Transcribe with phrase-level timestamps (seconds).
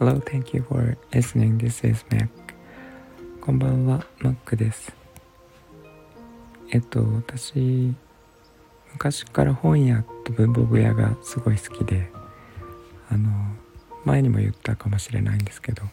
[0.00, 1.58] Hello, thank you for listening.
[1.58, 2.28] This is Mac.
[3.40, 4.92] こんばんは、Mac です。
[6.72, 7.94] えっと、私、
[8.94, 12.10] 昔から本屋と文房具屋がすごい好きで、
[13.08, 13.30] あの、
[14.04, 15.84] 前にも言ったかもしれないんですけど、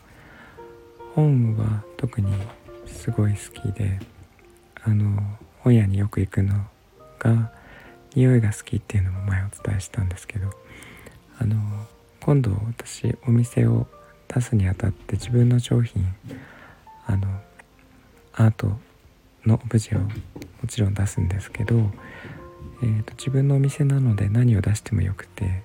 [1.13, 2.33] 本は特に
[2.87, 3.99] すごい好きで、
[4.83, 5.21] あの、
[5.59, 6.65] 本屋によく行くの
[7.19, 7.51] が、
[8.15, 10.49] 匂いが好きっていうのも前お伝えしたんですけど、
[11.39, 11.55] あの、
[12.21, 13.87] 今度私お店を
[14.27, 16.03] 出すにあたって自分の商品
[17.05, 17.27] あの
[18.33, 18.71] アート
[19.45, 20.09] のオブジェをも
[20.67, 21.75] ちろん出すんですけど、
[22.81, 25.61] えーと、自分のお店なので何を出してもよくて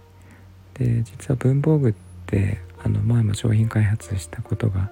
[0.74, 1.94] で実は文房具っ
[2.26, 4.90] てあの前も商品開発したことが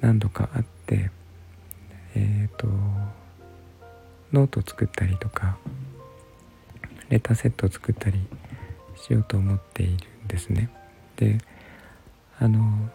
[0.00, 1.10] 何度かあって
[2.14, 2.66] えっ、ー、と
[4.32, 5.56] ノートを作ったりとか
[7.08, 8.18] レターセットを作ったり
[8.96, 9.92] しようと思っている
[10.24, 10.70] んですね。
[11.16, 11.38] で
[12.38, 12.90] あの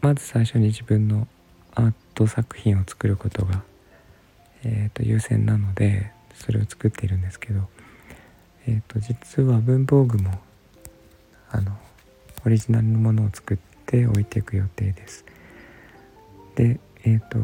[0.00, 1.26] まず最初に自分の
[1.74, 3.62] アート作品を作ることが、
[4.64, 7.68] えーと、優先なのでそれを作っているんですけど、
[8.66, 10.38] えーと、実は文房具も
[11.50, 11.76] あの
[12.44, 15.24] オリジナルのものを作って置いていく予定です。
[16.54, 17.38] でえっ、ー、と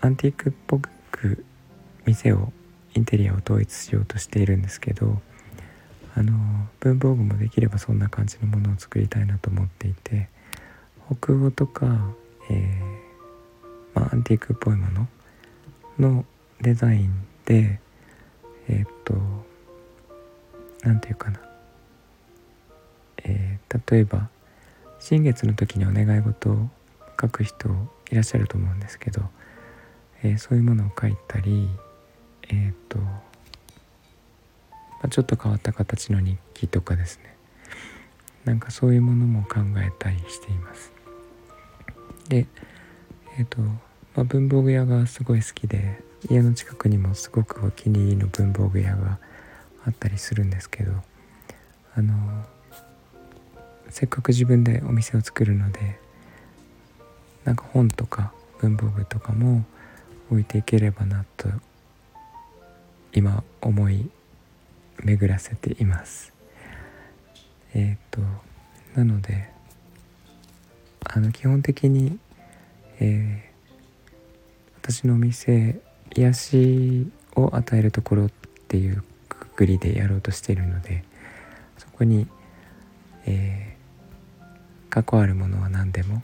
[0.00, 1.44] アンティークっぽく
[2.06, 2.52] 店を
[2.94, 5.20] インテリアを統一しようとしているんですけど
[6.14, 6.32] あの
[6.80, 10.28] 文房具もできればそんな感じのものを作りたいなと思っていて
[11.20, 12.14] 北欧とか、
[12.50, 15.08] えー、まあ、アンティークっぽいもの
[15.98, 16.24] の
[16.60, 17.80] デザインで
[18.68, 19.14] えー、っと
[20.82, 21.40] 何て言うかな、
[23.24, 24.28] えー、例えば
[25.00, 26.68] 新月の時にお願い事を
[27.20, 27.68] 書く人
[28.10, 29.22] いらっしゃると思うんですけど、
[30.22, 31.68] えそういうものを書いたり
[32.48, 33.22] えっとま
[35.04, 37.34] あ、ちょっと変わった形の日記とかですね。
[38.44, 40.92] なんかそういうものも考えたりしています。
[42.28, 42.46] で
[43.38, 43.78] えっ、ー、と、ま
[44.18, 49.18] あ、文房具屋がすごい好きで家の近くにもすごくお気に入りの文房具屋が
[49.84, 50.92] あったりするんですけど
[51.96, 52.44] あの
[53.90, 55.98] せっかく自分でお店を作るので
[57.44, 59.64] なんか本とか文房具とかも
[60.30, 61.48] 置いていければなと
[63.12, 64.10] 今思い
[65.02, 66.32] 巡らせています。
[67.74, 68.20] えっ、ー、と
[68.94, 69.50] なので
[71.04, 72.18] あの基本的に、
[73.00, 74.12] えー、
[74.82, 75.80] 私のお店
[76.14, 78.30] 癒しを与えるところっ
[78.68, 81.04] ていうくくりでやろうとしているので
[81.78, 82.26] そこに、
[83.26, 86.22] えー、関わるものは何でも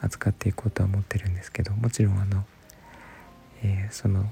[0.00, 2.44] 扱っていこうとは思ってるんですけどもちろんあの、
[3.62, 4.30] えー、その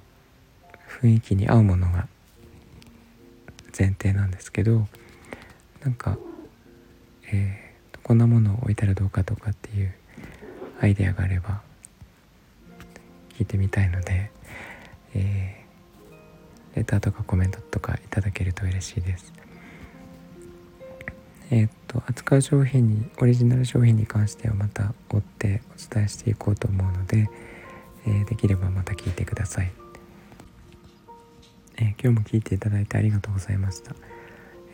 [0.88, 2.08] 雰囲気に合うものが
[3.78, 4.86] 前提なんですけど
[5.82, 6.16] なんか、
[7.32, 9.94] えー、こんなものを置いたらどうかとかっていう
[10.80, 11.60] アイデアがあれば
[13.38, 14.30] 聞いてみたいので、
[15.14, 19.32] えー、レターとかコメントとかいただけると嬉しいです。
[21.50, 27.30] えー、っと扱う商品にオリジナル商品に関してはまた追ってお伝えしていこうと思うので、
[28.06, 29.85] えー、できればまた聞いてください。
[31.78, 33.94] えー、今日も聞いていただいてありがとうございました。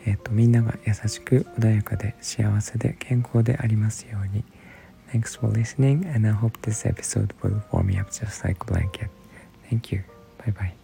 [0.05, 4.43] えっ、ー、と、みんなが優しく穏やかで幸せで健康でありますように。
[5.11, 9.09] Thanks for listening and I hope this episode will warm me up just like blanket.
[9.69, 10.03] Thank you.
[10.39, 10.82] Bye bye.